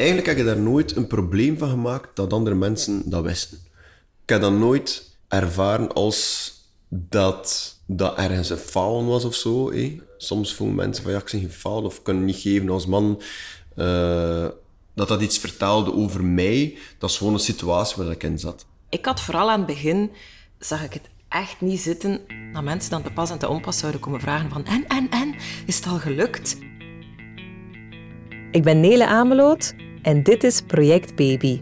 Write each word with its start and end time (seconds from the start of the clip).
eigenlijk 0.00 0.28
heb 0.28 0.38
ik 0.38 0.44
daar 0.44 0.58
nooit 0.58 0.96
een 0.96 1.06
probleem 1.06 1.58
van 1.58 1.68
gemaakt 1.68 2.16
dat 2.16 2.32
andere 2.32 2.56
mensen 2.56 3.10
dat 3.10 3.24
wisten. 3.24 3.58
Ik 4.22 4.28
heb 4.28 4.40
dat 4.40 4.52
nooit 4.52 5.16
ervaren 5.28 5.92
als 5.92 6.52
dat 6.88 7.76
dat 7.86 8.16
ergens 8.16 8.50
een 8.50 8.56
falen 8.56 9.06
was 9.06 9.24
of 9.24 9.34
zo. 9.34 9.72
Soms 10.16 10.54
voelen 10.54 10.76
mensen 10.76 11.04
van 11.04 11.12
ja, 11.12 11.18
ik 11.18 11.48
ben 11.62 11.70
of 11.72 12.02
kunnen 12.02 12.24
niet 12.24 12.36
geven 12.36 12.70
als 12.70 12.86
man. 12.86 13.22
eh, 13.76 14.46
dat 14.94 15.08
dat 15.08 15.22
iets 15.22 15.38
vertelde 15.38 15.94
over 15.94 16.24
mij. 16.24 16.78
Dat 16.98 17.10
is 17.10 17.16
gewoon 17.16 17.32
een 17.32 17.38
situatie 17.38 18.02
waar 18.02 18.12
ik 18.12 18.22
in 18.22 18.38
zat. 18.38 18.66
Ik 18.88 19.04
had 19.04 19.20
vooral 19.20 19.50
aan 19.50 19.58
het 19.58 19.66
begin, 19.66 20.10
zag 20.58 20.84
ik 20.84 20.92
het 20.92 21.08
echt 21.28 21.60
niet 21.60 21.80
zitten, 21.80 22.20
dat 22.52 22.62
mensen 22.62 22.90
dan 22.90 23.02
te 23.02 23.12
pas 23.12 23.30
en 23.30 23.38
te 23.38 23.48
onpas 23.48 23.78
zouden 23.78 24.00
komen 24.00 24.20
vragen 24.20 24.50
van 24.50 24.64
en, 24.64 24.86
en, 24.86 25.10
en, 25.10 25.34
is 25.66 25.76
het 25.76 25.86
al 25.86 25.98
gelukt? 25.98 26.58
Ik 28.50 28.62
ben 28.62 28.80
Nele 28.80 29.06
Ameloot 29.06 29.74
en 30.02 30.22
dit 30.22 30.44
is 30.44 30.60
Project 30.60 31.16
Baby. 31.16 31.60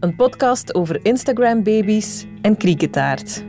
Een 0.00 0.16
podcast 0.16 0.74
over 0.74 1.04
Instagram-baby's 1.04 2.26
en 2.42 2.56
krieketaart. 2.56 3.44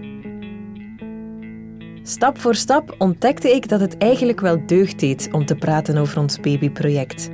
Stap 2.04 2.40
voor 2.40 2.56
stap 2.56 2.96
ontdekte 2.98 3.50
ik 3.50 3.70
dat 3.70 3.80
het 3.80 3.98
eigenlijk 3.98 4.40
wel 4.40 4.66
deugd 4.66 5.00
deed 5.00 5.30
om 5.32 5.46
te 5.46 5.56
praten 5.56 5.98
over 5.98 6.20
ons 6.20 6.40
babyproject. 6.40 7.30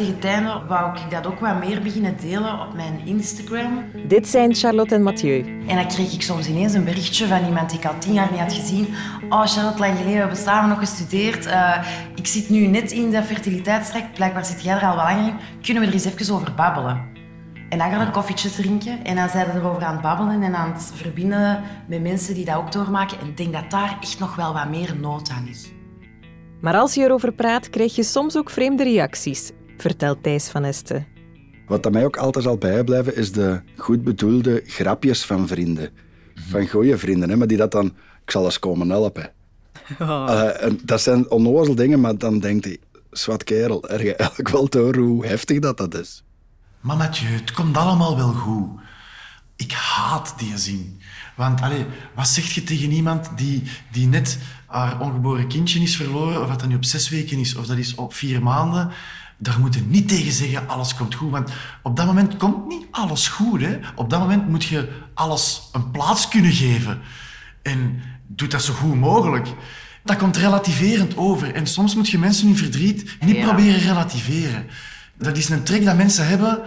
Tegen 0.00 0.66
wou 0.66 0.96
ik 0.96 1.10
dat 1.10 1.26
ook 1.26 1.40
wat 1.40 1.58
meer 1.58 1.82
beginnen 1.82 2.16
delen 2.20 2.60
op 2.60 2.74
mijn 2.74 3.00
Instagram. 3.04 3.84
Dit 4.08 4.28
zijn 4.28 4.54
Charlotte 4.54 4.94
en 4.94 5.02
Mathieu. 5.02 5.44
En 5.66 5.76
dan 5.76 5.88
kreeg 5.88 6.12
ik 6.12 6.22
soms 6.22 6.48
ineens 6.48 6.74
een 6.74 6.84
berichtje 6.84 7.26
van 7.26 7.44
iemand 7.44 7.70
die 7.70 7.78
ik 7.78 7.84
al 7.84 7.98
tien 7.98 8.12
jaar 8.12 8.30
niet 8.30 8.40
had 8.40 8.52
gezien. 8.52 8.86
Oh, 9.28 9.46
Charlotte, 9.46 9.78
lang 9.78 9.92
geleden, 9.92 10.12
we 10.12 10.18
hebben 10.18 10.36
samen 10.36 10.68
nog 10.68 10.78
gestudeerd. 10.78 11.46
Eh, 11.46 11.86
ik 12.14 12.26
zit 12.26 12.50
nu 12.50 12.66
net 12.66 12.92
in 12.92 13.10
de 13.10 13.22
fertiliteitstraject. 13.22 14.14
Blijkbaar 14.14 14.44
zit 14.44 14.62
jij 14.62 14.74
er 14.74 14.86
al 14.86 14.96
wel 14.96 15.04
langer 15.04 15.26
in. 15.26 15.34
Kunnen 15.62 15.82
we 15.82 15.88
er 15.88 15.94
eens 15.94 16.04
even 16.04 16.34
over 16.34 16.54
babbelen? 16.54 17.08
En 17.68 17.78
dan 17.78 17.90
gaan 17.90 17.98
we 17.98 18.04
een 18.04 18.12
koffietje 18.12 18.50
drinken. 18.50 19.04
En 19.04 19.16
dan 19.16 19.28
zijn 19.28 19.46
we 19.46 19.58
erover 19.58 19.82
aan 19.82 19.92
het 19.92 20.02
babbelen 20.02 20.42
en 20.42 20.54
aan 20.54 20.72
het 20.72 20.92
verbinden 20.94 21.62
met 21.88 22.02
mensen 22.02 22.34
die 22.34 22.44
dat 22.44 22.56
ook 22.56 22.72
doormaken. 22.72 23.20
En 23.20 23.26
ik 23.26 23.36
denk 23.36 23.52
dat 23.52 23.70
daar 23.70 23.98
echt 24.00 24.18
nog 24.18 24.36
wel 24.36 24.52
wat 24.52 24.68
meer 24.68 24.96
nood 25.00 25.30
aan 25.30 25.46
is. 25.48 25.70
Maar 26.60 26.74
als 26.74 26.94
je 26.94 27.02
erover 27.02 27.32
praat, 27.32 27.70
krijg 27.70 27.94
je 27.94 28.02
soms 28.02 28.36
ook 28.36 28.50
vreemde 28.50 28.82
reacties, 28.82 29.52
vertelt 29.80 30.22
Thijs 30.22 30.48
van 30.48 30.64
Esten. 30.64 31.06
Wat 31.66 31.82
dat 31.82 31.92
mij 31.92 32.04
ook 32.04 32.16
altijd 32.16 32.44
zal 32.44 32.58
bijblijven, 32.58 33.16
is 33.16 33.32
de 33.32 33.60
goed 33.76 34.04
bedoelde 34.04 34.62
grapjes 34.66 35.24
van 35.24 35.46
vrienden. 35.46 35.90
Van 36.34 36.68
goede 36.68 36.98
vrienden, 36.98 37.30
hè, 37.30 37.36
maar 37.36 37.46
die 37.46 37.56
dat 37.56 37.72
dan... 37.72 37.86
Ik 38.24 38.30
zal 38.30 38.44
eens 38.44 38.58
komen 38.58 38.90
helpen. 38.90 39.32
Eh, 39.98 40.62
en 40.62 40.80
dat 40.84 41.00
zijn 41.00 41.30
onnozel 41.30 41.74
dingen, 41.74 42.00
maar 42.00 42.18
dan 42.18 42.38
denkt 42.38 42.64
hij... 42.64 42.78
Zwat 43.10 43.44
kerel, 43.44 43.88
er 43.88 44.04
je 44.04 44.16
eigenlijk 44.16 44.48
wel 44.48 44.68
door 44.68 44.96
hoe 44.96 45.26
heftig 45.26 45.58
dat, 45.58 45.76
dat 45.76 45.94
is. 45.94 46.22
Maar 46.80 46.96
Mathieu, 46.96 47.30
het 47.30 47.52
komt 47.52 47.76
allemaal 47.76 48.16
wel 48.16 48.32
goed. 48.32 48.80
Ik 49.56 49.72
haat 49.72 50.34
die 50.38 50.58
zin. 50.58 51.00
Want 51.36 51.60
allee, 51.60 51.86
wat 52.14 52.28
zeg 52.28 52.52
je 52.52 52.62
tegen 52.62 52.90
iemand 52.90 53.30
die, 53.36 53.62
die 53.92 54.06
net 54.06 54.38
haar 54.66 55.00
ongeboren 55.00 55.48
kindje 55.48 55.80
is 55.80 55.96
verloren, 55.96 56.42
of 56.42 56.48
dat 56.48 56.60
dat 56.60 56.68
nu 56.68 56.74
op 56.74 56.84
zes 56.84 57.08
weken 57.08 57.38
is, 57.38 57.56
of 57.56 57.66
dat 57.66 57.76
is 57.76 57.94
op 57.94 58.14
vier 58.14 58.42
maanden? 58.42 58.90
Daar 59.42 59.60
moet 59.60 59.74
je 59.74 59.80
niet 59.86 60.08
tegen 60.08 60.32
zeggen, 60.32 60.68
alles 60.68 60.94
komt 60.94 61.14
goed. 61.14 61.30
Want 61.30 61.50
op 61.82 61.96
dat 61.96 62.06
moment 62.06 62.36
komt 62.36 62.66
niet 62.68 62.86
alles 62.90 63.28
goed. 63.28 63.60
Hè? 63.60 63.78
Op 63.94 64.10
dat 64.10 64.20
moment 64.20 64.48
moet 64.48 64.64
je 64.64 64.88
alles 65.14 65.68
een 65.72 65.90
plaats 65.90 66.28
kunnen 66.28 66.52
geven. 66.52 67.00
En 67.62 68.00
doe 68.26 68.48
dat 68.48 68.62
zo 68.62 68.72
goed 68.72 68.94
mogelijk. 68.94 69.48
Dat 70.04 70.16
komt 70.16 70.36
relativerend 70.36 71.16
over. 71.16 71.54
En 71.54 71.66
soms 71.66 71.94
moet 71.94 72.08
je 72.08 72.18
mensen 72.18 72.46
hun 72.46 72.56
verdriet 72.56 73.16
niet 73.20 73.36
Ja. 73.36 73.44
proberen 73.46 73.80
relativeren. 73.80 74.66
Dat 75.18 75.36
is 75.36 75.48
een 75.48 75.62
trek 75.62 75.84
dat 75.84 75.96
mensen 75.96 76.26
hebben, 76.28 76.60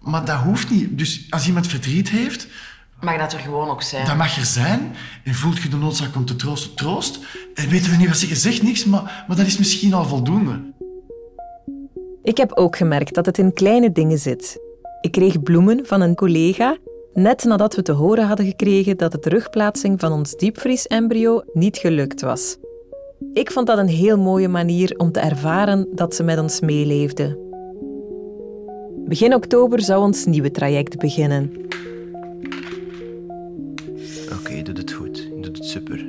maar 0.00 0.24
dat 0.24 0.40
hoeft 0.40 0.70
niet. 0.70 0.98
Dus 0.98 1.26
als 1.30 1.46
iemand 1.46 1.66
verdriet 1.66 2.08
heeft, 2.10 2.48
Mag 3.00 3.18
dat 3.18 3.32
er 3.32 3.38
gewoon 3.40 3.68
ook 3.68 3.82
zijn? 3.82 4.06
dat 4.06 4.16
mag 4.16 4.36
er 4.36 4.44
zijn. 4.44 4.94
En 5.24 5.34
voelt 5.34 5.62
je 5.62 5.68
de 5.68 5.76
noodzaak 5.76 6.16
om 6.16 6.24
te 6.24 6.36
troosten, 6.36 6.74
troost. 6.74 7.18
En 7.54 7.68
weten 7.68 7.90
we 7.90 7.96
niet 7.96 8.08
wat 8.08 8.18
zeggen, 8.18 8.36
zeg 8.36 8.62
niks, 8.62 8.84
maar, 8.84 9.24
maar 9.28 9.36
dat 9.36 9.46
is 9.46 9.58
misschien 9.58 9.94
al 9.94 10.04
voldoende. 10.08 10.60
Ik 12.28 12.36
heb 12.36 12.52
ook 12.52 12.76
gemerkt 12.76 13.14
dat 13.14 13.26
het 13.26 13.38
in 13.38 13.52
kleine 13.52 13.92
dingen 13.92 14.18
zit. 14.18 14.60
Ik 15.00 15.12
kreeg 15.12 15.42
bloemen 15.42 15.86
van 15.86 16.00
een 16.00 16.14
collega 16.14 16.76
net 17.12 17.44
nadat 17.44 17.74
we 17.74 17.82
te 17.82 17.92
horen 17.92 18.26
hadden 18.26 18.46
gekregen 18.46 18.96
dat 18.96 19.12
de 19.12 19.18
terugplaatsing 19.18 20.00
van 20.00 20.12
ons 20.12 20.36
diepvriesembryo 20.36 21.42
niet 21.52 21.76
gelukt 21.76 22.20
was. 22.20 22.56
Ik 23.32 23.50
vond 23.50 23.66
dat 23.66 23.78
een 23.78 23.88
heel 23.88 24.18
mooie 24.18 24.48
manier 24.48 24.94
om 24.96 25.12
te 25.12 25.20
ervaren 25.20 25.88
dat 25.94 26.14
ze 26.14 26.22
met 26.22 26.38
ons 26.38 26.60
meeleefde. 26.60 27.38
Begin 29.04 29.34
oktober 29.34 29.80
zou 29.80 30.02
ons 30.02 30.24
nieuwe 30.24 30.50
traject 30.50 30.98
beginnen. 30.98 31.52
Oké, 34.38 34.52
je 34.52 34.62
doet 34.62 34.78
het 34.78 34.92
goed. 34.92 35.16
Je 35.16 35.40
doet 35.40 35.56
het 35.56 35.66
super. 35.66 36.06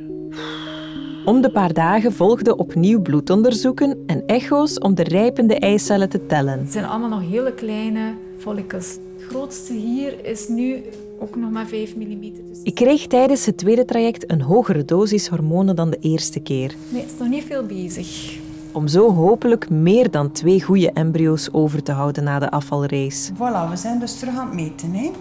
Om 1.25 1.41
de 1.41 1.49
paar 1.51 1.73
dagen 1.73 2.13
volgden 2.13 2.59
opnieuw 2.59 3.01
bloedonderzoeken 3.01 4.03
en 4.05 4.23
echo's 4.25 4.77
om 4.79 4.95
de 4.95 5.03
rijpende 5.03 5.55
eicellen 5.59 6.09
te 6.09 6.25
tellen. 6.25 6.59
Het 6.59 6.71
zijn 6.71 6.85
allemaal 6.85 7.09
nog 7.09 7.29
hele 7.29 7.53
kleine 7.53 8.13
follicles. 8.37 8.97
Het 9.17 9.27
grootste 9.29 9.73
hier 9.73 10.25
is 10.25 10.47
nu 10.47 10.83
ook 11.19 11.35
nog 11.35 11.51
maar 11.51 11.67
5 11.67 11.95
mm. 11.95 12.21
Dus 12.21 12.59
Ik 12.63 12.75
kreeg 12.75 13.07
tijdens 13.07 13.45
het 13.45 13.57
tweede 13.57 13.85
traject 13.85 14.31
een 14.31 14.41
hogere 14.41 14.85
dosis 14.85 15.27
hormonen 15.27 15.75
dan 15.75 15.89
de 15.89 15.97
eerste 15.99 16.39
keer. 16.39 16.75
nee, 16.89 17.01
het 17.01 17.11
is 17.11 17.17
nog 17.19 17.29
niet 17.29 17.43
veel 17.43 17.63
bezig. 17.65 18.37
Om 18.71 18.87
zo 18.87 19.13
hopelijk 19.13 19.69
meer 19.69 20.11
dan 20.11 20.31
twee 20.31 20.61
goede 20.63 20.91
embryo's 20.91 21.49
over 21.51 21.83
te 21.83 21.91
houden 21.91 22.23
na 22.23 22.39
de 22.39 22.51
afvalrace. 22.51 23.33
Voilà, 23.33 23.69
we 23.69 23.75
zijn 23.75 23.99
dus 23.99 24.19
terug 24.19 24.37
aan 24.37 24.45
het 24.45 24.55
meten. 24.55 24.91
Hè? 24.93 25.11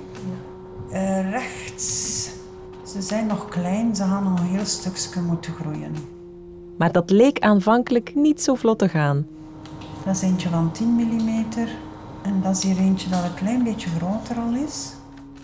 Eh, 0.91 1.31
rechts. 1.31 2.31
Ze 2.93 3.03
zijn 3.03 3.26
nog 3.26 3.49
klein, 3.49 3.97
ze 3.97 4.03
gaan 4.03 4.25
nog 4.25 4.41
een 4.41 4.47
heel 4.47 4.65
stukje 4.65 5.21
moeten 5.21 5.53
groeien. 5.53 5.94
Maar 6.76 6.93
dat 6.93 7.10
leek 7.10 7.38
aanvankelijk 7.38 8.15
niet 8.15 8.43
zo 8.43 8.54
vlot 8.54 8.78
te 8.78 8.88
gaan. 8.88 9.26
Dat 10.04 10.15
is 10.15 10.22
eentje 10.22 10.49
van 10.49 10.72
10 10.72 10.88
mm. 10.88 11.44
En 12.22 12.41
dat 12.43 12.56
is 12.56 12.62
hier 12.62 12.78
eentje 12.78 13.10
dat 13.10 13.25
een 13.25 13.34
klein 13.34 13.62
beetje 13.62 13.88
groter 13.88 14.37
al 14.37 14.54
is. 14.54 14.93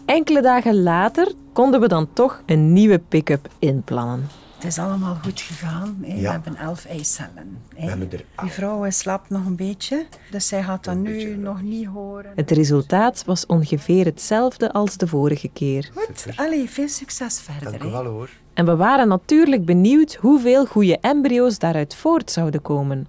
Enkele 0.05 0.43
dagen 0.43 0.83
later 0.83 1.33
konden 1.53 1.81
we 1.81 1.89
dan 1.89 2.09
toch 2.13 2.43
een 2.47 2.73
nieuwe 2.73 2.99
pick-up 2.99 3.49
inplannen. 3.59 4.27
Het 4.65 4.73
is 4.73 4.79
allemaal 4.79 5.17
goed 5.23 5.41
gegaan. 5.41 5.97
Hè? 6.03 6.15
We 6.15 6.21
Ja. 6.21 6.31
hebben 6.31 6.57
elf 6.57 6.85
eicellen. 6.85 7.59
Hè? 7.75 7.83
We 7.83 7.89
hebben 7.89 8.13
er 8.13 8.25
Die 8.43 8.51
vrouw 8.51 8.91
slaapt 8.91 9.31
nog 9.31 9.47
een 9.47 9.57
beetje, 9.57 10.07
dus 10.31 10.49
zij 10.49 10.63
gaat 10.63 10.85
dat 10.85 10.97
nu 10.97 11.37
nog 11.37 11.63
niet 11.63 11.87
horen. 11.87 12.33
Het 12.35 12.51
resultaat 12.51 13.25
was 13.27 13.47
ongeveer 13.47 14.05
hetzelfde 14.05 14.73
als 14.73 14.97
de 14.97 15.07
vorige 15.07 15.49
keer. 15.49 15.91
Goed, 15.95 16.27
allee, 16.37 16.69
veel 16.71 16.89
succes 16.89 17.41
verder. 17.41 17.83
hoor. 18.07 18.31
En 18.55 18.65
we 18.67 18.77
waren 18.77 19.09
natuurlijk 19.09 19.65
benieuwd 19.65 20.15
hoeveel 20.15 20.67
goede 20.67 20.99
embryo's 20.99 21.59
daaruit 21.59 21.95
voort 21.95 22.31
zouden 22.31 22.63
komen. 22.63 23.07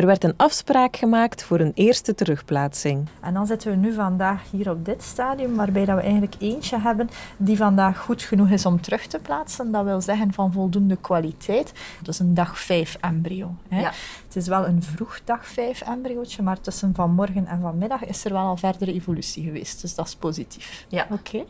Er 0.00 0.06
werd 0.06 0.24
een 0.24 0.34
afspraak 0.36 0.96
gemaakt 0.96 1.42
voor 1.42 1.60
een 1.60 1.72
eerste 1.74 2.14
terugplaatsing. 2.14 3.08
En 3.20 3.34
dan 3.34 3.46
zitten 3.46 3.70
we 3.70 3.76
nu 3.76 3.92
vandaag 3.92 4.42
hier 4.50 4.70
op 4.70 4.84
dit 4.84 5.02
stadium, 5.02 5.54
waarbij 5.56 5.84
dat 5.84 5.96
we 5.96 6.02
eigenlijk 6.02 6.34
eentje 6.38 6.78
hebben 6.78 7.10
die 7.36 7.56
vandaag 7.56 7.98
goed 7.98 8.22
genoeg 8.22 8.48
is 8.48 8.66
om 8.66 8.80
terug 8.80 9.06
te 9.06 9.18
plaatsen. 9.18 9.70
Dat 9.70 9.84
wil 9.84 10.00
zeggen 10.00 10.32
van 10.32 10.52
voldoende 10.52 10.96
kwaliteit. 10.96 11.72
Dat 11.98 12.14
is 12.14 12.18
een 12.18 12.34
dag 12.34 12.58
5 12.58 12.96
embryo. 13.00 13.54
Hè. 13.68 13.80
Ja. 13.80 13.92
Het 14.26 14.36
is 14.36 14.46
wel 14.46 14.66
een 14.66 14.82
vroeg 14.82 15.20
dag 15.24 15.46
5 15.46 15.80
embryootje, 15.80 16.42
maar 16.42 16.60
tussen 16.60 16.94
vanmorgen 16.94 17.46
en 17.46 17.60
vanmiddag 17.60 18.04
is 18.04 18.24
er 18.24 18.32
wel 18.32 18.46
al 18.46 18.56
verdere 18.56 18.92
evolutie 18.92 19.44
geweest. 19.44 19.80
Dus 19.80 19.94
dat 19.94 20.06
is 20.06 20.14
positief. 20.14 20.86
Ja. 20.88 21.06
Oké. 21.10 21.44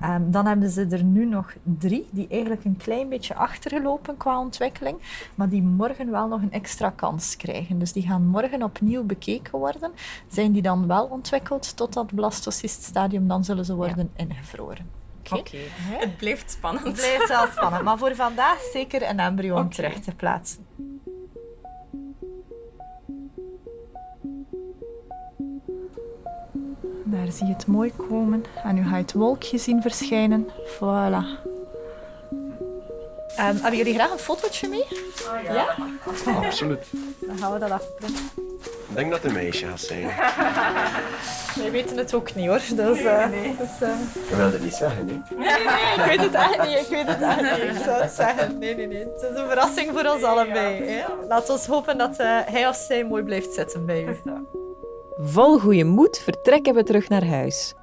Ehm, 0.00 0.30
dan 0.30 0.46
hebben 0.46 0.70
ze 0.70 0.86
er 0.90 1.04
nu 1.04 1.26
nog 1.26 1.54
drie 1.62 2.08
die 2.10 2.28
eigenlijk 2.28 2.64
een 2.64 2.76
klein 2.76 3.08
beetje 3.08 3.34
achtergelopen 3.34 4.16
qua 4.16 4.40
ontwikkeling, 4.40 4.98
maar 5.34 5.48
die 5.48 5.62
morgen 5.62 6.10
wel 6.10 6.28
nog 6.28 6.42
een 6.42 6.52
extra 6.52 6.90
kans 6.90 7.36
krijgen. 7.36 7.78
Dus 7.78 7.92
die 7.92 8.06
gaan 8.06 8.26
morgen 8.26 8.62
opnieuw 8.62 9.04
bekeken 9.04 9.58
worden. 9.58 9.90
Zijn 10.28 10.52
die 10.52 10.62
dan 10.62 10.86
wel 10.86 11.04
ontwikkeld 11.04 11.76
tot 11.76 11.92
dat 11.92 12.14
blastocyststadium, 12.14 13.28
dan 13.28 13.44
zullen 13.44 13.64
ze 13.64 13.74
worden 13.74 14.10
ingevroren. 14.16 14.98
Oké. 15.32 15.58
Het 15.82 16.16
blijft 16.16 16.50
spannend. 16.50 16.86
Het 16.86 16.94
blijft 16.94 17.28
wel 17.28 17.46
spannend, 17.46 17.82
maar 17.82 17.98
voor 17.98 18.14
vandaag 18.26 18.60
zeker 18.72 19.08
een 19.08 19.20
embryo 19.20 19.56
om 19.56 19.70
terug 19.70 20.00
te 20.00 20.14
plaatsen. 20.14 20.66
Daar 27.10 27.32
zie 27.32 27.46
je 27.46 27.52
het 27.52 27.66
mooi 27.66 27.92
komen. 28.08 28.44
En 28.64 28.74
nu 28.74 28.82
ga 28.82 28.96
je 28.96 29.02
het 29.02 29.12
wolkje 29.12 29.58
zien 29.58 29.82
verschijnen. 29.82 30.48
Voilà. 30.76 31.46
Ehm, 33.36 33.56
hebben 33.56 33.76
jullie 33.76 33.94
graag 33.94 34.10
een 34.10 34.18
fotootje 34.18 34.68
mee? 34.68 34.84
ja. 35.44 35.74
Absoluut. 36.44 36.86
Dan 37.26 37.38
gaan 37.38 37.52
we 37.52 37.58
dat 37.58 37.70
afprinten. 37.70 38.24
Ik 38.88 38.94
denk 38.94 39.10
dat 39.10 39.22
het 39.22 39.30
een 39.30 39.36
meisje 39.38 39.66
gaat 39.66 39.80
zijn. 39.80 40.06
Wij 41.62 41.70
weten 41.70 41.96
het 41.96 42.14
ook 42.14 42.34
niet 42.34 42.46
hoor. 42.46 42.58
Dus, 42.58 43.02
eh, 43.02 43.30
dus, 43.58 43.80
eh, 43.80 43.98
Je 44.28 44.36
wilt 44.36 44.52
het 44.52 44.62
niet 44.62 44.74
zeggen, 44.74 45.04
nee? 45.06 45.16
ik 45.96 46.04
weet 46.06 46.20
het 46.20 46.34
echt 46.34 46.62
niet. 46.66 46.78
Ik 46.78 46.86
weet 46.90 47.06
het 47.06 47.22
echt 47.22 47.42
niet. 47.42 47.76
Ik 47.76 47.82
zou 47.84 48.02
het 48.02 48.12
zeggen. 48.12 48.58
Nee, 48.58 48.74
nee, 48.76 48.86
nee. 48.86 48.98
Het 48.98 49.30
is 49.32 49.38
een 49.38 49.46
verrassing 49.46 49.90
voor 49.92 50.12
ons 50.12 50.22
allebei. 50.22 50.84
Hè? 50.84 51.04
Laten 51.28 51.54
we 51.54 51.72
hopen 51.72 51.98
dat 51.98 52.18
eh, 52.18 52.38
hij 52.44 52.68
of 52.68 52.76
zij 52.76 53.04
mooi 53.04 53.22
blijft 53.22 53.54
zitten 53.54 53.86
bij 53.86 54.04
u. 54.04 54.16
Vol 55.20 55.58
goede 55.58 55.84
moed 55.84 56.18
vertrekken 56.18 56.74
we 56.74 56.82
terug 56.82 57.08
naar 57.08 57.26
huis. 57.26 57.74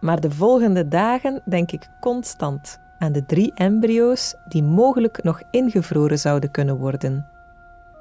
Maar 0.00 0.20
de 0.20 0.30
volgende 0.30 0.88
dagen 0.88 1.42
denk 1.48 1.70
ik 1.72 1.88
constant 2.00 2.78
aan 2.98 3.12
de 3.12 3.24
drie 3.24 3.52
embryo's 3.54 4.34
die 4.48 4.62
mogelijk 4.62 5.22
nog 5.22 5.42
ingevroren 5.50 6.18
zouden 6.18 6.50
kunnen 6.50 6.76
worden. 6.76 7.26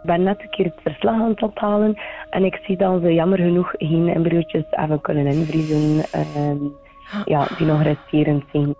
Ik 0.01 0.10
ben 0.10 0.24
net 0.24 0.42
een 0.42 0.50
keer 0.50 0.65
het 0.65 0.81
verslag 0.81 1.21
aan 1.21 1.30
het 1.30 1.42
ophalen 1.42 2.01
en 2.30 2.44
ik 2.44 2.56
zie 2.56 2.77
dat 2.77 3.01
ze 3.01 3.13
jammer 3.13 3.38
genoeg 3.38 3.71
geen 3.77 4.07
embryootjes 4.07 4.66
hebben 4.69 5.01
kunnen 5.01 5.25
invriezen 5.25 5.95
uh, 5.95 6.69
ja, 7.25 7.48
die 7.57 7.68
nog 7.68 7.81
resterend 7.81 8.44
zijn. 8.51 8.75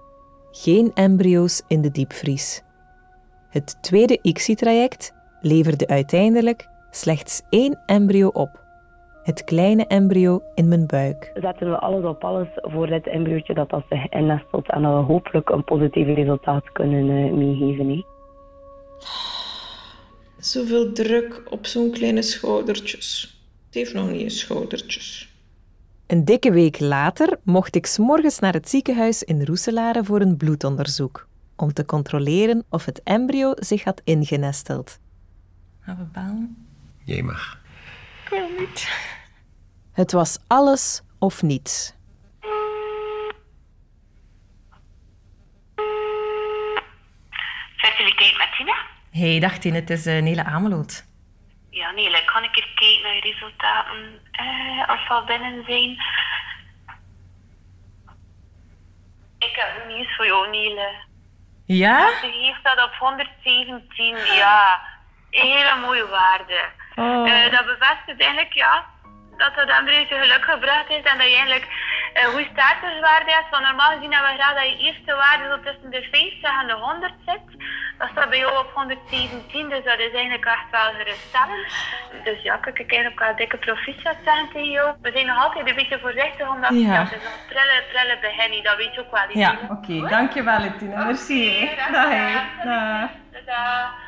Geen 0.52 0.92
embryo's 0.94 1.64
in 1.68 1.82
de 1.82 1.92
diepvries. 1.92 2.64
Het 3.50 3.82
tweede 3.82 4.20
ICSI-traject 4.22 5.14
leverde 5.42 5.88
uiteindelijk 5.88 6.70
slechts 6.90 7.42
één 7.50 7.80
embryo 7.86 8.28
op. 8.28 8.63
Het 9.24 9.44
kleine 9.44 9.86
embryo 9.86 10.42
in 10.56 10.68
mijn 10.68 10.88
buik. 10.88 11.32
Zetten 11.34 11.70
we 11.70 11.80
alles 11.80 12.04
op 12.04 12.24
alles 12.24 12.48
voor 12.54 12.88
dit 12.88 13.08
embryootje 13.08 13.54
dat 13.54 13.70
dat 13.70 13.84
zich 13.90 14.10
innestelt 14.10 14.70
en 14.70 14.82
dat 14.82 14.94
we 14.94 15.14
hopelijk 15.14 15.50
een 15.50 15.64
positief 15.64 16.06
resultaat 16.06 16.72
kunnen 16.72 17.06
uh, 17.06 17.34
meegeven. 17.34 18.06
Zoveel 20.38 20.92
druk 20.92 21.42
op 21.50 21.66
zo'n 21.66 21.92
kleine 21.92 22.22
schoudertjes. 22.22 23.38
Het 23.66 23.74
heeft 23.74 23.94
nog 23.94 24.10
niet 24.12 24.22
eens 24.22 24.40
schoudertjes. 24.40 25.34
Een 26.08 26.26
dikke 26.26 26.52
week 26.52 26.80
later 26.80 27.40
mocht 27.44 27.76
ik 27.76 27.86
s'morgens 27.86 28.40
naar 28.40 28.54
het 28.54 28.70
ziekenhuis 28.70 29.24
in 29.24 29.46
Roeselare 29.46 30.04
voor 30.04 30.22
een 30.22 30.38
bloedonderzoek. 30.38 31.28
Om 31.56 31.74
te 31.74 31.86
controleren 31.86 32.64
of 32.70 32.86
het 32.86 33.02
embryo 33.04 33.52
zich 33.56 33.84
had 33.84 34.02
ingenesteld. 34.04 35.00
Gaan 35.80 35.98
we 35.98 36.04
bellen? 36.14 36.68
Jij 37.04 37.22
mag. 37.22 37.63
Ik 38.34 38.40
wil 38.40 38.60
niet. 38.60 38.90
Het 39.94 40.12
was 40.12 40.38
alles 40.48 41.02
of 41.20 41.42
niets. 41.42 41.94
Fertiliteit 47.78 48.38
met 48.38 48.48
Tina? 48.58 48.76
Hey, 49.12 49.40
dag 49.40 49.58
Tine, 49.58 49.76
het 49.76 49.90
is 49.90 50.08
uh, 50.08 50.22
Nele 50.22 50.44
Ameloot. 50.44 51.06
Ja, 51.70 51.92
Nele, 51.92 52.26
kan 52.26 52.44
ik 52.44 52.58
even 52.58 52.76
kijken 52.76 53.04
naar 53.04 53.16
je 53.16 53.22
resultaten 53.22 54.22
uh, 54.42 54.90
als 54.90 55.04
ze 55.04 55.10
al 55.10 55.24
binnen 55.24 55.64
zijn? 55.66 55.90
Ik 59.40 59.56
heb 59.56 59.88
nieuws 59.88 60.16
voor 60.16 60.26
jou, 60.26 60.50
Nele. 60.50 60.92
Ja? 61.66 62.20
Ze 62.20 62.28
heeft 62.28 62.64
dat 62.64 62.84
op 62.84 62.94
117, 63.00 64.18
ja. 64.36 64.82
Een 65.30 65.52
hele 65.52 65.80
mooie 65.82 66.08
waarde. 66.08 66.82
Oh. 66.96 67.28
Uh, 67.28 67.52
dat 67.52 67.66
bevestigt 67.66 68.22
eigenlijk, 68.22 68.54
ja, 68.54 68.86
dat 69.38 69.56
dat 69.56 69.70
embryootje 69.78 70.18
geluk 70.20 70.44
gebracht 70.44 70.90
is 70.90 71.04
en 71.12 71.18
dat 71.18 71.28
je 71.28 71.36
eigenlijk 71.42 71.68
een 72.14 72.32
goede 72.32 72.50
starterswaarde 72.54 73.32
hebt. 73.32 73.50
Want 73.50 73.64
normaal 73.64 73.92
gezien 73.96 74.14
hebben 74.14 74.32
we 74.32 74.42
graag 74.42 74.56
dat 74.60 74.70
je 74.70 74.86
eerste 74.88 75.14
waarde 75.22 75.44
zo 75.50 75.58
tussen 75.68 75.90
de 75.92 76.02
50 76.12 76.62
en 76.62 76.68
de 76.68 76.74
100 76.74 77.14
zit. 77.26 77.48
Dat 77.98 78.10
staat 78.12 78.30
bij 78.30 78.40
jou 78.40 78.58
op 78.58 78.70
117, 78.74 79.70
dus 79.70 79.84
dat 79.84 80.00
is 80.00 80.14
eigenlijk 80.14 80.46
echt 80.46 80.70
wel 80.72 80.90
geruststellend. 80.98 81.68
Dus 82.24 82.42
ja, 82.44 82.56
kijk, 82.58 82.80
ik 82.80 82.92
eigenlijk 82.92 83.20
wel 83.20 83.36
dikke 83.36 83.58
proficiat 83.58 84.18
zeggen 84.26 84.48
tegen 84.54 84.72
jou. 84.72 84.96
We 85.02 85.12
zijn 85.12 85.26
nog 85.26 85.44
altijd 85.44 85.68
een 85.68 85.76
beetje 85.76 86.00
voorzichtig, 86.00 86.50
omdat 86.50 86.72
Ja. 86.74 86.94
ja. 86.94 87.04
het 87.04 87.12
is 87.12 87.26
een 87.26 87.46
prille, 87.48 87.84
prille 87.92 88.18
begin, 88.22 88.64
dat 88.64 88.78
weet 88.78 88.94
je 88.96 89.02
ook 89.02 89.12
wel. 89.12 89.38
Ja, 89.44 89.58
oké. 89.70 90.08
Dankjewel, 90.10 90.78
Tine. 90.78 91.06
Merci. 91.06 91.70
Dag. 91.92 93.12
Dag. 93.46 94.03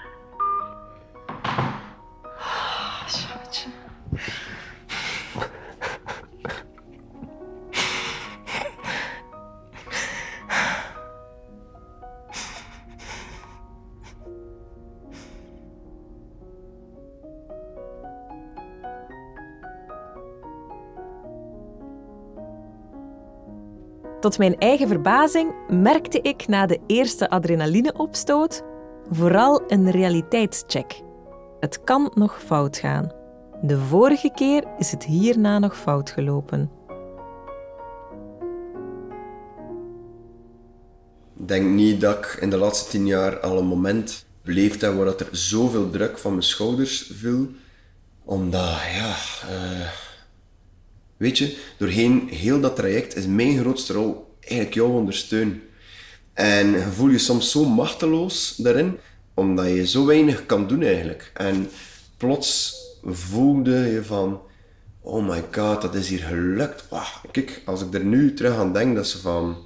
Schatje. 3.08 3.70
Tot 24.26 24.38
mijn 24.38 24.58
eigen 24.58 24.88
verbazing 24.88 25.54
merkte 25.68 26.22
ik 26.22 26.48
na 26.48 26.66
de 26.66 26.80
eerste 26.88 27.30
adrenalineopstoot 27.30 28.64
vooral 29.10 29.64
een 29.68 29.92
realiteitscheck. 29.92 31.05
Het 31.66 31.84
kan 31.84 32.12
nog 32.14 32.44
fout 32.44 32.78
gaan. 32.78 33.12
De 33.62 33.80
vorige 33.80 34.32
keer 34.36 34.64
is 34.78 34.92
het 34.92 35.06
hierna 35.06 35.60
nog 35.60 35.78
fout 35.78 36.10
gelopen. 36.10 36.72
Ik 41.38 41.48
denk 41.48 41.70
niet 41.70 42.02
dat 42.02 42.18
ik 42.18 42.38
in 42.42 42.50
de 42.50 42.58
laatste 42.58 42.90
tien 42.90 43.06
jaar 43.06 43.40
al 43.40 43.58
een 43.58 43.66
moment 43.66 44.26
beleefd 44.42 44.82
heb 44.82 44.96
waar 44.96 45.08
er 45.08 45.28
zoveel 45.32 45.90
druk 45.90 46.18
van 46.18 46.32
mijn 46.32 46.44
schouders 46.44 47.12
viel. 47.14 47.48
Omdat, 48.24 48.62
ja... 48.94 49.16
eh, 49.50 49.88
weet 51.18 51.38
je, 51.38 51.58
doorheen 51.78 52.28
heel 52.30 52.60
dat 52.60 52.76
traject 52.76 53.16
is 53.16 53.26
mijn 53.26 53.58
grootste 53.58 53.94
rol 53.94 54.38
eigenlijk 54.40 54.74
jou 54.74 54.92
ondersteunen. 54.92 55.62
En 56.34 56.94
voel 56.94 57.10
je 57.10 57.18
soms 57.18 57.52
zo 57.52 57.66
machteloos 57.66 58.56
daarin, 58.56 58.98
omdat 59.36 59.68
je 59.68 59.88
zo 59.88 60.06
weinig 60.06 60.46
kan 60.46 60.68
doen 60.68 60.82
eigenlijk. 60.84 61.32
En 61.34 61.70
plots 62.18 62.76
voelde 63.04 63.76
je 63.76 64.04
van... 64.04 64.42
Oh 65.02 65.28
my 65.28 65.44
god, 65.52 65.82
dat 65.82 65.96
is 65.96 66.10
hier 66.10 66.20
gelukt. 66.24 66.86
Wauw, 66.90 67.04
kijk, 67.32 67.62
als 67.66 67.82
ik 67.82 67.94
er 67.94 68.04
nu 68.04 68.34
terug 68.34 68.56
aan 68.58 68.74
denk, 68.74 68.96
dat 68.96 69.06
is 69.06 69.14
van... 69.22 69.58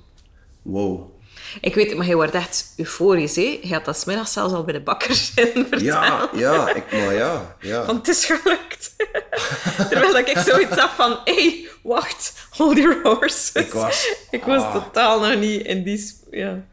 Wow. 0.61 1.17
Ik 1.61 1.75
weet 1.75 1.87
het, 1.87 1.97
maar 1.97 2.05
hij 2.05 2.15
wordt 2.15 2.33
echt 2.33 2.73
euforisch. 2.77 3.35
Hè? 3.35 3.59
Hij 3.61 3.71
had 3.71 3.85
dat 3.85 3.97
's 3.97 4.05
middags 4.05 4.33
zelfs 4.33 4.53
al 4.53 4.63
bij 4.63 4.73
de 4.73 4.81
bakker 4.81 5.13
zitten 5.15 5.67
verteld. 5.67 5.81
Ja, 5.81 6.29
ja, 6.33 6.73
ik, 6.73 6.91
maar 6.91 7.13
ja, 7.13 7.55
ja. 7.61 7.83
Van 7.85 7.95
het 7.95 8.07
is 8.07 8.25
gelukt. 8.25 8.95
Terwijl 9.89 10.17
ik 10.17 10.37
zoiets 10.37 10.75
had 10.75 10.89
van, 10.89 11.19
hé, 11.23 11.33
hey, 11.33 11.67
wacht, 11.83 12.33
hold 12.49 12.77
your 12.77 12.99
horses. 13.03 13.51
Ik 13.53 13.73
was- 13.73 14.13
Ik 14.31 14.43
was 14.43 14.61
ah. 14.61 14.73
totaal 14.73 15.19
nog 15.19 15.39
niet 15.39 15.65
in 15.65 15.83
die... 15.83 16.13
Ja. 16.31 16.63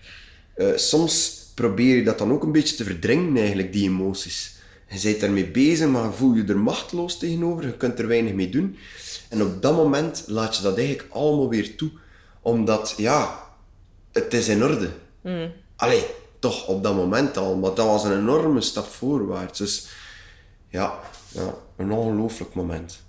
Eh, 0.54 0.66
soms 0.76 1.35
probeer 1.56 1.96
je 1.96 2.02
dat 2.02 2.18
dan 2.18 2.32
ook 2.32 2.42
een 2.42 2.52
beetje 2.52 2.76
te 2.76 2.84
verdringen, 2.84 3.36
eigenlijk, 3.36 3.72
die 3.72 3.88
emoties. 3.88 4.54
Je 4.88 5.00
bent 5.02 5.20
daarmee 5.20 5.50
bezig, 5.50 5.88
maar 5.88 6.04
je 6.04 6.12
voel 6.12 6.34
je 6.34 6.44
er 6.44 6.58
machteloos 6.58 7.18
tegenover. 7.18 7.64
Je 7.66 7.76
kunt 7.76 7.98
er 7.98 8.06
weinig 8.06 8.32
mee 8.32 8.48
doen. 8.48 8.76
En 9.28 9.42
op 9.42 9.62
dat 9.62 9.76
moment 9.76 10.24
laat 10.26 10.56
je 10.56 10.62
dat 10.62 10.78
eigenlijk 10.78 11.08
allemaal 11.12 11.48
weer 11.48 11.76
toe. 11.76 11.90
Omdat, 12.40 12.94
ja, 12.96 13.42
het 14.12 14.34
is 14.34 14.48
in 14.48 14.64
orde. 14.64 14.90
Allee, 15.76 16.04
toch 16.38 16.66
op 16.66 16.82
dat 16.82 16.94
moment 16.94 17.36
al. 17.36 17.56
Maar 17.56 17.74
dat 17.74 17.86
was 17.86 18.04
een 18.04 18.18
enorme 18.18 18.60
stap 18.60 18.86
voorwaarts. 18.86 19.58
Dus 19.58 19.88
ja, 20.68 20.98
ja 21.28 21.54
een 21.76 21.92
ongelooflijk 21.92 22.54
moment. 22.54 23.04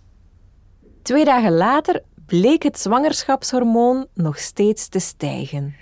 Twee 1.02 1.26
dagen 1.26 1.54
later 1.54 2.02
bleek 2.26 2.64
het 2.64 2.80
zwangerschapshormoon 2.80 4.08
nog 4.14 4.38
steeds 4.38 4.88
te 4.88 5.00
stijgen. 5.00 5.76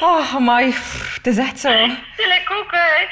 Oh, 0.00 0.34
amai. 0.34 0.70
pff, 0.70 1.14
Het 1.14 1.26
is 1.26 1.36
echt 1.38 1.58
zo. 1.58 1.68
Ik 1.68 2.50
ook, 2.52 2.70
hè. 2.70 3.02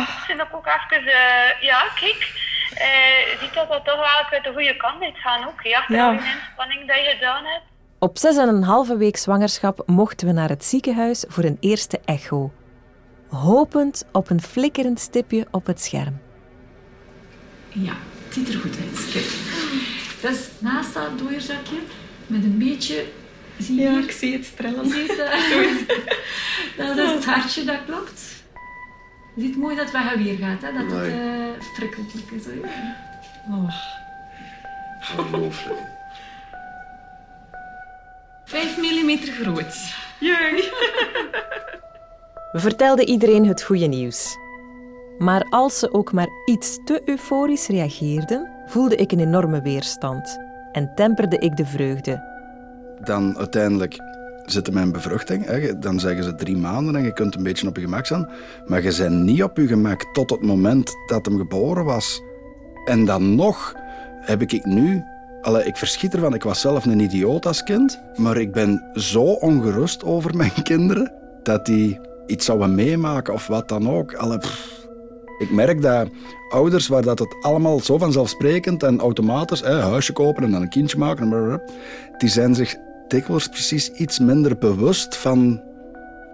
Ik 0.00 0.06
vind 0.26 0.40
ook 0.52 0.66
even, 0.66 1.06
eh, 1.06 1.60
ja, 1.62 1.82
kijk. 2.00 2.32
eh, 2.74 2.86
je 3.30 3.36
ziet 3.40 3.54
dat 3.54 3.68
dat 3.68 3.84
toch 3.84 3.94
wel 3.96 4.04
uit 4.32 4.44
de 4.44 4.50
goede 4.52 4.76
kant 4.76 5.02
is 5.02 5.10
gaan 5.14 5.46
ook. 5.46 5.62
Ja, 5.62 5.84
Ja. 5.88 5.96
ja. 5.96 6.12
inspanning 6.12 6.86
dat 6.86 6.96
je 6.96 7.14
gedaan 7.18 7.44
hebt. 7.44 7.62
Op 7.98 8.18
zes 8.18 8.36
en 8.36 8.48
een 8.48 8.62
halve 8.62 8.96
week 8.96 9.16
zwangerschap 9.16 9.82
mochten 9.86 10.26
we 10.26 10.32
naar 10.32 10.48
het 10.48 10.64
ziekenhuis 10.64 11.24
voor 11.28 11.44
een 11.44 11.56
eerste 11.60 12.00
echo. 12.04 12.52
Hopend 13.30 14.04
op 14.12 14.30
een 14.30 14.40
flikkerend 14.42 15.00
stipje 15.00 15.46
op 15.50 15.66
het 15.66 15.80
scherm. 15.82 16.20
Ja, 17.68 17.92
het 18.24 18.34
ziet 18.34 18.48
er 18.54 18.60
goed 18.60 18.76
uit. 18.76 19.10
Kijk. 19.12 19.26
Dat 20.22 20.30
is 20.30 20.48
naast 20.58 20.94
dat 20.94 21.18
dooierzakje 21.18 21.78
met 22.26 22.44
een 22.44 22.58
beetje... 22.58 23.04
Zie 23.58 23.74
je 23.74 23.82
Ja, 23.82 23.90
hier? 23.90 24.02
ik 24.02 24.10
zie 24.10 24.32
het 24.32 24.56
trillen. 24.56 24.86
Zie 24.90 25.02
je 25.02 25.84
het? 26.76 26.86
dat 26.96 26.96
is 27.06 27.12
het 27.12 27.24
hartje, 27.24 27.64
dat 27.64 27.78
klopt. 27.86 28.22
Je 29.34 29.42
ziet 29.42 29.56
mooi 29.56 29.76
dat 29.76 29.90
het 29.92 30.18
weer 30.18 30.36
gaat, 30.36 30.62
hè? 30.62 30.72
dat 30.72 30.90
het 30.98 31.06
eh 31.12 31.64
frikkelijk 31.74 32.30
is. 32.36 32.44
hè. 32.44 32.52
Oh. 33.50 33.74
Ongelooflijk. 35.18 35.78
5 38.44 38.76
mm 38.76 39.18
groot. 39.18 39.74
Jee. 40.20 40.70
We 42.52 42.58
vertelden 42.60 43.08
iedereen 43.08 43.46
het 43.46 43.62
goede 43.62 43.86
nieuws. 43.86 44.36
Maar 45.18 45.42
als 45.50 45.78
ze 45.78 45.92
ook 45.92 46.12
maar 46.12 46.28
iets 46.44 46.78
te 46.84 47.02
euforisch 47.04 47.66
reageerden, 47.66 48.50
voelde 48.66 48.96
ik 48.96 49.12
een 49.12 49.20
enorme 49.20 49.62
weerstand 49.62 50.38
en 50.72 50.92
temperde 50.94 51.38
ik 51.38 51.56
de 51.56 51.66
vreugde. 51.66 52.36
Dan 53.04 53.38
uiteindelijk 53.38 53.96
zit 54.44 54.72
mijn 54.72 54.92
bevruchting. 54.92 55.44
Hè. 55.44 55.78
Dan 55.78 56.00
zeggen 56.00 56.24
ze 56.24 56.34
drie 56.34 56.56
maanden 56.56 56.96
en 56.96 57.02
je 57.02 57.12
kunt 57.12 57.34
een 57.34 57.42
beetje 57.42 57.68
op 57.68 57.76
je 57.76 57.82
gemak 57.82 58.06
zijn. 58.06 58.28
Maar 58.66 58.82
je 58.82 58.96
bent 58.96 59.22
niet 59.22 59.42
op 59.42 59.56
je 59.56 59.66
gemak 59.66 60.04
tot 60.12 60.30
het 60.30 60.42
moment 60.42 60.92
dat 61.06 61.26
hem 61.26 61.38
geboren 61.38 61.84
was. 61.84 62.22
En 62.84 63.04
dan 63.04 63.34
nog 63.34 63.74
heb 64.20 64.42
ik 64.42 64.64
nu 64.64 65.02
Allee, 65.42 65.64
ik 65.64 65.76
verschiet 65.76 66.14
ervan. 66.14 66.34
Ik 66.34 66.42
was 66.42 66.60
zelf 66.60 66.84
een 66.84 67.00
idioot 67.00 67.46
als 67.46 67.62
kind. 67.62 68.00
Maar 68.16 68.36
ik 68.36 68.52
ben 68.52 68.90
zo 68.94 69.22
ongerust 69.22 70.04
over 70.04 70.36
mijn 70.36 70.62
kinderen 70.62 71.12
dat 71.42 71.66
die 71.66 72.00
iets 72.26 72.44
zouden 72.44 72.74
meemaken 72.74 73.34
of 73.34 73.46
wat 73.46 73.68
dan 73.68 73.90
ook. 73.90 74.14
Allee. 74.14 74.38
Ik 75.38 75.50
merk 75.50 75.82
dat 75.82 76.08
ouders 76.48 76.88
waar 76.88 77.02
dat 77.02 77.18
het 77.18 77.36
allemaal 77.40 77.80
zo 77.80 77.98
vanzelfsprekend 77.98 78.82
en 78.82 79.00
automatisch, 79.00 79.60
hè, 79.60 79.80
huisje 79.80 80.12
kopen 80.12 80.44
en 80.44 80.50
dan 80.50 80.62
een 80.62 80.68
kindje 80.68 80.98
maken, 80.98 81.62
die 82.18 82.28
zijn 82.28 82.54
zich 82.54 82.76
dikwijls 83.08 83.48
precies 83.48 83.90
iets 83.90 84.18
minder 84.18 84.58
bewust 84.58 85.16
van 85.16 85.62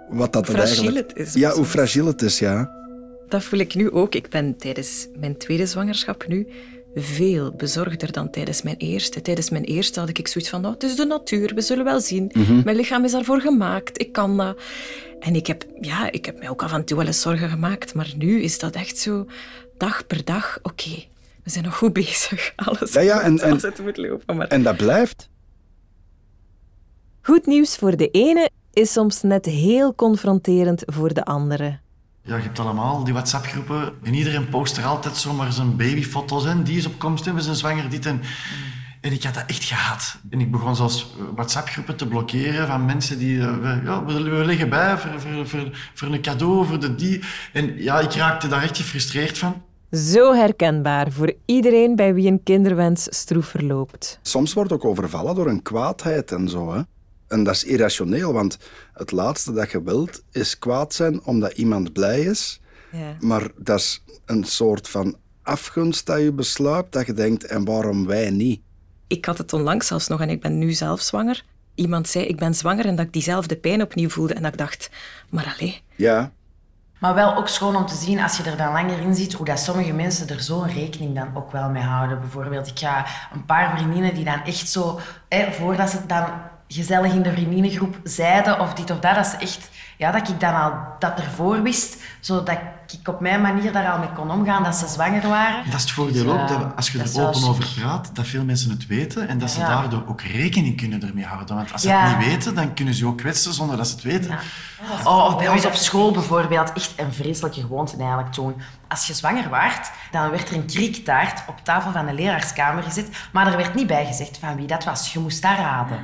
wat 0.09 0.33
dat 0.33 0.49
er 0.49 0.55
Fragiel 0.55 0.75
eigenlijk... 0.77 1.09
het 1.19 1.27
is 1.27 1.35
Ja, 1.35 1.51
hoe 1.53 1.65
fragiel 1.65 2.07
het 2.07 2.23
is, 2.23 2.39
ja. 2.39 2.71
Dat 3.29 3.43
voel 3.43 3.59
ik 3.61 3.75
nu 3.75 3.91
ook. 3.91 4.15
Ik 4.15 4.29
ben 4.29 4.57
tijdens 4.57 5.09
mijn 5.19 5.37
tweede 5.37 5.67
zwangerschap 5.67 6.27
nu 6.29 6.49
veel 6.95 7.53
bezorgder 7.53 8.13
dan 8.13 8.31
tijdens 8.31 8.63
mijn 8.63 8.77
eerste. 8.77 9.21
Tijdens 9.21 9.51
mijn 9.51 9.65
eerste 9.65 10.01
had 10.01 10.09
ik 10.09 10.29
zoiets 10.29 10.51
van, 10.51 10.61
nou, 10.61 10.75
het 10.75 10.83
is 10.83 10.97
de 10.97 11.05
natuur, 11.05 11.53
we 11.55 11.61
zullen 11.61 11.85
wel 11.85 12.01
zien. 12.01 12.31
Mhm. 12.33 12.61
Mijn 12.65 12.77
lichaam 12.77 13.05
is 13.05 13.13
daarvoor 13.13 13.41
gemaakt, 13.41 14.01
ik 14.01 14.13
kan 14.13 14.37
dat. 14.37 14.57
En 15.21 15.35
ik 15.35 15.47
heb, 15.47 15.65
ja, 15.81 16.11
ik 16.11 16.25
heb 16.27 16.39
mij 16.39 16.49
ook 16.49 16.63
af 16.63 16.73
en 16.73 16.85
toe 16.85 16.97
wel 16.97 17.07
eens 17.07 17.21
zorgen 17.21 17.49
gemaakt, 17.49 17.95
maar 17.95 18.13
nu 18.17 18.41
is 18.43 18.59
dat 18.59 18.75
echt 18.75 18.99
zo, 18.99 19.27
dag 19.79 20.07
per 20.07 20.25
dag, 20.25 20.59
oké, 20.63 21.05
we 21.45 21.51
zijn 21.51 21.65
nog 21.65 21.77
goed 21.77 21.93
bezig. 21.93 22.53
Alles 22.57 22.93
Ja, 22.93 23.01
ja, 23.01 23.21
en- 23.21 23.41
en- 23.41 23.53
als 23.53 23.63
het 23.63 23.79
moet 23.79 23.97
lopen. 23.97 24.37
Maar... 24.37 24.47
En 24.49 24.63
dat 24.63 24.77
blijft. 24.77 25.29
Goed 27.27 27.47
nieuws 27.47 27.77
voor 27.77 27.97
de 27.97 28.09
ene 28.11 28.51
is 28.73 28.93
soms 28.93 29.23
net 29.23 29.47
heel 29.47 29.95
confronterend 29.95 30.83
voor 30.87 31.15
de 31.15 31.25
andere. 31.25 31.79
Ja, 32.23 32.37
je 32.37 32.43
hebt 32.43 32.59
allemaal 32.59 33.05
die 33.05 33.13
WhatsApp-groepen. 33.13 33.93
En 34.03 34.15
iedereen 34.15 34.49
post 34.49 34.77
er 34.77 34.85
altijd 34.85 35.17
zomaar 35.17 35.53
zijn 35.53 35.77
babyfoto's 35.77 36.45
in. 36.45 36.63
Die 36.63 36.77
is 36.77 36.87
op 36.87 36.99
komst 36.99 37.27
en 37.27 37.35
we 37.35 37.41
zijn 37.41 37.57
zwanger, 37.57 37.91
dit 37.91 38.07
en... 38.07 38.21
En 39.01 39.13
ik 39.13 39.23
had 39.23 39.35
dat 39.35 39.45
echt 39.47 39.65
gehad. 39.65 40.17
En 40.31 40.41
ik 40.41 40.51
begon 40.51 40.77
zelfs 40.77 41.15
WhatsApp-groepen 41.35 41.97
te 41.97 42.09
blokkeren 42.09 42.67
van 42.67 42.85
mensen 42.85 43.19
die... 43.19 43.41
eh, 43.41 43.57
we- 43.59 43.81
ja, 43.85 44.05
we, 44.05 44.23
we 44.23 44.45
liggen 44.45 44.69
bij 44.69 44.99
voor, 44.99 45.21
voor, 45.21 45.47
voor, 45.47 45.71
voor 45.95 46.09
een 46.09 46.23
cadeau, 46.23 46.67
voor 46.67 46.81
de 46.81 46.95
die. 46.95 47.21
En 47.53 47.83
ja, 47.83 48.01
ik 48.01 48.13
raakte 48.13 48.49
daar 48.49 48.63
echt 48.63 48.77
gefrustreerd 48.77 49.39
van. 49.39 49.63
Zo 49.91 50.35
herkenbaar 50.35 51.13
voor 51.13 51.33
iedereen 51.45 51.97
bij 51.97 52.15
wie 52.15 52.31
een 52.31 52.43
kinderwens 52.43 53.07
stroef 53.11 53.47
verloopt. 53.47 54.19
Soms 54.23 54.53
wordt 54.53 54.73
ook 54.73 54.85
overvallen 54.85 55.35
door 55.35 55.47
een 55.49 55.63
kwaadheid 55.63 56.33
en 56.33 56.49
zo. 56.49 56.73
Hè? 56.75 56.81
En 57.35 57.45
dat 57.45 57.55
is 57.55 57.65
irrationeel, 57.65 58.33
want 58.33 58.59
het 58.93 59.13
laatste 59.13 59.53
dat 59.53 59.71
je 59.71 59.83
wilt 59.83 60.23
is 60.31 60.59
kwaad 60.59 60.95
zijn 60.95 61.25
omdat 61.25 61.53
iemand 61.53 61.93
blij 61.93 62.21
is. 62.21 62.61
Ja. 62.93 63.17
Maar 63.21 63.51
dat 63.57 63.79
is 63.79 64.03
een 64.25 64.45
soort 64.45 64.89
van 64.89 65.17
afgunst 65.43 66.07
dat 66.07 66.21
je 66.21 66.33
besluit, 66.33 66.93
dat 66.93 67.07
je 67.07 67.13
denkt, 67.13 67.45
en 67.45 67.65
waarom 67.65 68.07
wij 68.07 68.31
niet? 68.31 68.61
Ik 69.07 69.25
had 69.25 69.39
het 69.39 69.53
onlangs 69.53 69.87
zelfs 69.87 70.09
nog 70.09 70.21
en 70.21 70.31
ik 70.31 70.41
ben 70.41 70.59
nu 70.59 70.73
zelf 70.73 71.01
zwanger. 71.01 71.45
Iemand 71.75 72.09
zei, 72.09 72.25
ik 72.25 72.37
ben 72.39 72.55
zwanger 72.55 72.87
en 72.87 72.97
dat 72.97 73.07
ik 73.07 73.13
diezelfde 73.13 73.57
pijn 73.57 73.83
opnieuw 73.83 74.09
voelde. 74.09 74.35
En 74.35 74.43
dat 74.43 74.53
ik 74.53 74.59
dacht, 74.59 74.91
maar 75.31 75.55
allee, 75.59 75.81
Ja, 75.97 76.33
Maar 76.99 77.15
wel 77.15 77.37
ook 77.37 77.49
schoon 77.49 77.77
om 77.77 77.87
te 77.87 77.95
zien, 77.95 78.21
als 78.21 78.37
je 78.37 78.43
er 78.43 78.57
dan 78.57 78.73
langer 78.73 78.99
in 78.99 79.15
zit, 79.15 79.33
hoe 79.33 79.47
dat 79.47 79.59
sommige 79.59 79.93
mensen 79.93 80.29
er 80.29 80.41
zo'n 80.41 80.69
rekening 80.69 81.15
dan 81.15 81.37
ook 81.37 81.53
wel 81.53 81.69
mee 81.69 81.83
houden. 81.83 82.21
Bijvoorbeeld, 82.21 82.67
ik 82.67 82.79
ga 82.79 83.07
een 83.33 83.45
paar 83.45 83.77
vriendinnen 83.77 84.15
die 84.15 84.25
dan 84.25 84.45
echt 84.45 84.69
zo, 84.69 85.01
hè, 85.29 85.53
voordat 85.53 85.91
ze 85.91 85.97
het 85.97 86.09
dan 86.09 86.25
gezellig 86.69 87.13
in 87.13 87.23
de 87.23 87.33
vriendinnengroep 87.33 87.97
zeiden 88.05 88.61
of 88.61 88.75
dit 88.75 88.91
of 88.91 88.99
dat, 89.01 89.15
dat 89.15 89.27
ze 89.27 89.37
echt, 89.37 89.71
ja, 89.97 90.11
dat 90.11 90.29
ik 90.29 90.41
dan 90.41 90.55
al 90.63 90.73
dat 90.99 91.19
ervoor 91.21 91.63
wist, 91.63 91.97
zodat 92.21 92.49
ik 92.49 93.09
op 93.09 93.21
mijn 93.21 93.41
manier 93.41 93.73
daar 93.73 93.91
al 93.93 93.99
mee 93.99 94.13
kon 94.13 94.31
omgaan, 94.31 94.63
dat 94.63 94.75
ze 94.75 94.87
zwanger 94.89 95.29
waren. 95.29 95.65
Dat 95.65 95.75
is 95.75 95.81
het 95.83 95.91
voordeel 95.91 96.25
Dus, 96.25 96.33
ook, 96.33 96.39
eh, 96.49 96.49
dat 96.61 96.77
als 96.77 96.91
je 96.91 96.99
dat 96.99 97.15
er 97.15 97.27
open 97.27 97.45
over 97.49 97.65
praat, 97.81 98.11
dat 98.13 98.27
veel 98.27 98.45
mensen 98.45 98.71
het 98.71 98.87
weten 98.87 99.29
en 99.29 99.39
dat 99.39 99.51
ze 99.51 99.59
Ja. 99.61 99.67
daardoor 99.67 100.03
ook 100.07 100.21
rekening 100.21 100.77
kunnen 100.77 101.03
ermee 101.09 101.25
houden. 101.25 101.57
Want 101.57 101.73
als 101.73 101.83
ze 101.83 101.89
Ja. 101.89 102.07
het 102.09 102.19
niet 102.19 102.27
weten, 102.27 102.55
dan 102.55 102.75
kunnen 102.75 102.95
ze 102.95 103.01
je 103.05 103.07
ook 103.11 103.19
kwetsen 103.19 103.55
zonder 103.55 103.77
dat 103.77 103.87
ze 103.89 103.95
het 103.95 104.03
weten. 104.03 104.39
Oh, 105.05 105.25
of 105.25 105.39
bij 105.39 105.49
ons 105.49 105.67
op 105.67 105.75
school 105.75 106.11
bijvoorbeeld, 106.13 106.73
echt 106.73 106.93
een 106.97 107.13
vreselijke 107.13 107.61
gewoonte 107.61 107.97
eigenlijk 107.97 108.33
toen. 108.33 108.55
Als 108.89 109.07
je 109.07 109.15
zwanger 109.15 109.49
waart, 109.49 109.91
dan 110.11 110.31
werd 110.31 110.49
er 110.51 110.57
een 110.57 110.67
kriektaart 110.67 111.43
op 111.49 111.61
tafel 111.63 111.93
van 111.93 112.07
de 112.07 112.13
leraarskamer 112.13 112.83
gezet, 112.83 113.09
maar 113.33 113.47
er 113.47 113.57
werd 113.57 113.75
niet 113.75 113.87
bij 113.87 114.07
gezegd 114.07 114.39
van 114.39 114.57
wie 114.57 114.67
dat 114.67 114.85
was. 114.85 115.13
Je 115.13 115.19
moest 115.19 115.43
dat 115.43 115.57
raden. 115.57 115.99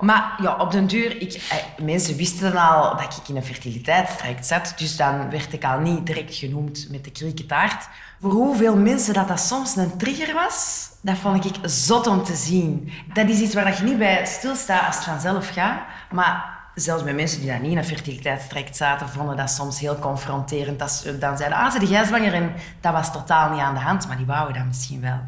Maar 0.00 0.38
ja, 0.42 0.56
op 0.58 0.70
den 0.70 0.86
duur, 0.86 1.20
ik, 1.20 1.32
eh, 1.32 1.84
mensen 1.84 2.16
wisten 2.16 2.56
al 2.56 2.96
dat 2.96 3.18
ik 3.20 3.28
in 3.28 3.36
een 3.36 3.44
fertiliteitstraject 3.44 4.46
zat, 4.46 4.74
dus 4.76 4.96
dan 4.96 5.30
werd 5.30 5.52
ik 5.52 5.64
al 5.64 5.78
niet 5.78 6.06
direct 6.06 6.34
genoemd 6.34 6.86
met 6.90 7.04
de 7.04 7.10
krieketaart. 7.10 7.88
Voor 8.20 8.30
hoeveel 8.30 8.76
mensen 8.76 9.14
dat, 9.14 9.28
dat 9.28 9.40
soms 9.40 9.76
een 9.76 9.96
trigger 9.96 10.34
was, 10.34 10.88
dat 11.00 11.16
vond 11.16 11.44
ik 11.44 11.54
zot 11.62 12.06
om 12.06 12.24
te 12.24 12.34
zien. 12.34 12.92
Dat 13.12 13.28
is 13.28 13.40
iets 13.40 13.54
waar 13.54 13.76
je 13.76 13.82
niet 13.82 13.98
bij 13.98 14.26
stilstaat 14.26 14.86
als 14.86 14.96
het 14.96 15.04
vanzelf 15.04 15.48
gaat, 15.48 15.80
maar 16.10 16.56
zelfs 16.74 17.02
bij 17.02 17.14
mensen 17.14 17.40
die 17.40 17.50
dan 17.50 17.60
niet 17.60 17.70
in 17.70 17.78
een 17.78 17.84
fertiliteitstraject 17.84 18.76
zaten, 18.76 19.08
vonden 19.08 19.36
dat 19.36 19.50
soms 19.50 19.80
heel 19.80 19.98
confronterend. 19.98 20.78
Dat 20.78 20.90
ze 20.90 21.18
dan 21.18 21.36
zeiden, 21.36 21.58
ah, 21.58 21.70
ze 21.70 21.86
jij 21.86 22.04
zwanger? 22.04 22.34
En 22.34 22.52
dat 22.80 22.92
was 22.92 23.12
totaal 23.12 23.50
niet 23.50 23.60
aan 23.60 23.74
de 23.74 23.80
hand, 23.80 24.06
maar 24.06 24.16
die 24.16 24.26
wouden 24.26 24.54
dat 24.54 24.66
misschien 24.66 25.00
wel. 25.00 25.20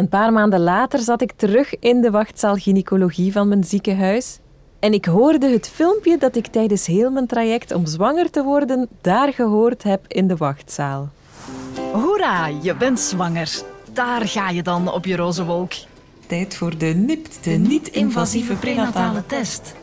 Een 0.00 0.08
paar 0.08 0.32
maanden 0.32 0.60
later 0.60 0.98
zat 0.98 1.20
ik 1.20 1.32
terug 1.36 1.78
in 1.78 2.00
de 2.00 2.10
wachtzaal 2.10 2.54
gynaecologie 2.54 3.32
van 3.32 3.48
mijn 3.48 3.64
ziekenhuis. 3.64 4.38
En 4.78 4.92
ik 4.92 5.04
hoorde 5.04 5.48
het 5.48 5.68
filmpje 5.68 6.18
dat 6.18 6.36
ik 6.36 6.46
tijdens 6.46 6.86
heel 6.86 7.10
mijn 7.10 7.26
traject 7.26 7.72
om 7.72 7.86
zwanger 7.86 8.30
te 8.30 8.42
worden 8.42 8.88
daar 9.00 9.32
gehoord 9.32 9.82
heb 9.82 10.04
in 10.06 10.28
de 10.28 10.36
wachtzaal. 10.36 11.08
Hoera, 11.92 12.46
je 12.46 12.74
bent 12.74 13.00
zwanger. 13.00 13.62
Daar 13.92 14.28
ga 14.28 14.50
je 14.50 14.62
dan 14.62 14.92
op 14.92 15.04
je 15.04 15.16
roze 15.16 15.44
wolk. 15.44 15.72
tijd 16.26 16.56
voor 16.56 16.78
de 16.78 16.86
NIPT, 16.86 17.44
de 17.44 17.50
niet-invasieve 17.50 18.54
prenatale 18.54 19.26
test. 19.26 19.74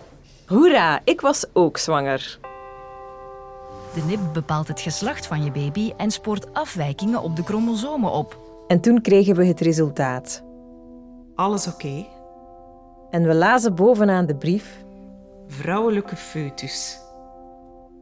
Hoera, 0.46 1.00
ik 1.04 1.22
was 1.22 1.46
ook 1.54 1.78
zwanger. 1.78 2.40
De 3.94 4.02
NIP 4.08 4.20
bepaalt 4.34 4.68
het 4.68 4.82
geslacht 4.82 5.28
van 5.28 5.44
je 5.44 5.52
baby 5.52 5.94
en 5.98 6.12
spoort 6.12 6.54
afwijkingen 6.54 7.22
op 7.22 7.36
de 7.36 7.44
chromosomen 7.44 8.12
op. 8.12 8.47
En 8.68 8.80
toen 8.80 9.02
kregen 9.02 9.36
we 9.36 9.46
het 9.46 9.60
resultaat. 9.60 10.44
Alles 11.36 11.68
oké. 11.68 12.06
En 13.10 13.24
we 13.24 13.36
lazen 13.36 13.76
bovenaan 13.76 14.26
de 14.26 14.36
brief. 14.36 14.86
Vrouwelijke 15.48 16.16
foetus. 16.16 17.00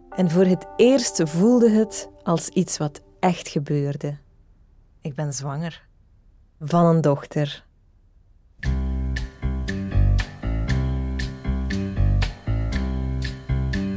En 0.10 0.30
voor 0.30 0.46
het 0.46 0.68
eerst 0.76 1.22
voelde 1.26 1.70
het 1.70 2.10
als 2.24 2.50
iets 2.50 2.78
wat 2.78 3.02
echt 3.20 3.48
gebeurde. 3.48 4.18
Ik 5.02 5.16
ben 5.16 5.34
zwanger. 5.34 5.88
Van 6.60 6.86
een 6.86 7.02
dochter. 7.02 7.66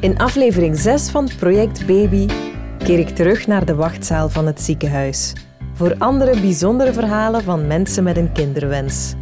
In 0.00 0.18
aflevering 0.18 0.78
6 0.78 1.10
van 1.10 1.28
Project 1.38 1.86
Baby 1.86 2.26
keer 2.78 2.98
ik 2.98 3.08
terug 3.08 3.46
naar 3.46 3.64
de 3.64 3.74
wachtzaal 3.74 4.28
van 4.28 4.46
het 4.46 4.60
ziekenhuis. 4.60 5.47
Voor 5.78 5.94
andere 5.98 6.40
bijzondere 6.40 6.92
verhalen 6.92 7.42
van 7.42 7.66
mensen 7.66 8.04
met 8.04 8.16
een 8.16 8.32
kinderwens. 8.32 9.14